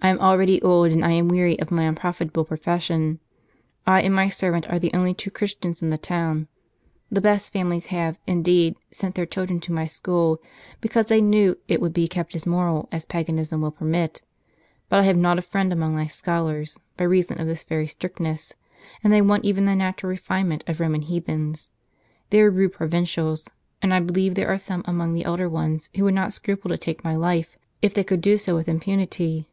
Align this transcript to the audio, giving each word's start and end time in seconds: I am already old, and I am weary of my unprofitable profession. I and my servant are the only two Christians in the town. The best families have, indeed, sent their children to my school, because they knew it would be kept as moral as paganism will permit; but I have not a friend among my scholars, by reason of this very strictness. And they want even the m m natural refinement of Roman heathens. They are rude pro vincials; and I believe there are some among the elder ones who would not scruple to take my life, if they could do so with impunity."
I 0.00 0.10
am 0.10 0.20
already 0.20 0.62
old, 0.62 0.92
and 0.92 1.04
I 1.04 1.10
am 1.10 1.26
weary 1.26 1.58
of 1.58 1.72
my 1.72 1.82
unprofitable 1.82 2.44
profession. 2.44 3.18
I 3.84 4.00
and 4.02 4.14
my 4.14 4.28
servant 4.28 4.70
are 4.70 4.78
the 4.78 4.92
only 4.94 5.12
two 5.12 5.28
Christians 5.28 5.82
in 5.82 5.90
the 5.90 5.98
town. 5.98 6.46
The 7.10 7.20
best 7.20 7.52
families 7.52 7.86
have, 7.86 8.16
indeed, 8.24 8.76
sent 8.92 9.16
their 9.16 9.26
children 9.26 9.58
to 9.58 9.72
my 9.72 9.86
school, 9.86 10.38
because 10.80 11.06
they 11.06 11.20
knew 11.20 11.58
it 11.66 11.80
would 11.80 11.92
be 11.92 12.06
kept 12.06 12.36
as 12.36 12.46
moral 12.46 12.88
as 12.92 13.06
paganism 13.06 13.60
will 13.60 13.72
permit; 13.72 14.22
but 14.88 15.00
I 15.00 15.02
have 15.02 15.16
not 15.16 15.36
a 15.36 15.42
friend 15.42 15.72
among 15.72 15.94
my 15.96 16.06
scholars, 16.06 16.78
by 16.96 17.02
reason 17.02 17.40
of 17.40 17.48
this 17.48 17.64
very 17.64 17.88
strictness. 17.88 18.54
And 19.02 19.12
they 19.12 19.20
want 19.20 19.44
even 19.44 19.64
the 19.64 19.72
m 19.72 19.80
m 19.80 19.86
natural 19.86 20.10
refinement 20.10 20.62
of 20.68 20.78
Roman 20.78 21.02
heathens. 21.02 21.70
They 22.30 22.40
are 22.42 22.50
rude 22.52 22.74
pro 22.74 22.86
vincials; 22.86 23.48
and 23.82 23.92
I 23.92 23.98
believe 23.98 24.36
there 24.36 24.48
are 24.52 24.58
some 24.58 24.82
among 24.86 25.14
the 25.14 25.24
elder 25.24 25.48
ones 25.48 25.90
who 25.96 26.04
would 26.04 26.14
not 26.14 26.32
scruple 26.32 26.68
to 26.68 26.78
take 26.78 27.02
my 27.02 27.16
life, 27.16 27.56
if 27.82 27.92
they 27.92 28.04
could 28.04 28.20
do 28.20 28.38
so 28.38 28.54
with 28.54 28.68
impunity." 28.68 29.48